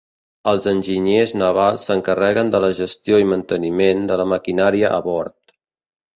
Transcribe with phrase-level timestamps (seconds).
[0.51, 5.37] Els enginyers navals s'encarreguen de la gestió i manteniment de la maquinària a bord.